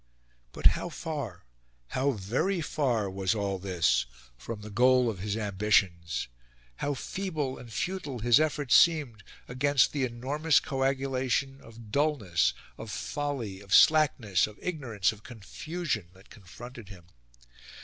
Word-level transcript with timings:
But 0.51 0.65
how 0.73 0.89
far, 0.89 1.45
how 1.89 2.09
very 2.13 2.59
far, 2.59 3.07
was 3.07 3.35
all 3.35 3.59
this 3.59 4.07
from 4.35 4.61
the 4.61 4.71
goal 4.71 5.11
of 5.11 5.19
his 5.19 5.37
ambitions! 5.37 6.27
How 6.77 6.95
feeble 6.95 7.59
and 7.59 7.71
futile 7.71 8.17
his 8.17 8.39
efforts 8.39 8.73
seemed 8.73 9.21
against 9.47 9.91
the 9.91 10.03
enormous 10.03 10.59
coagulation 10.59 11.61
of 11.61 11.91
dullness, 11.91 12.55
of 12.79 12.89
folly, 12.89 13.61
of 13.61 13.75
slackness, 13.75 14.47
of 14.47 14.57
ignorance, 14.59 15.11
of 15.11 15.21
confusion 15.21 16.07
that 16.13 16.31
confronted 16.31 16.89
him! 16.89 17.05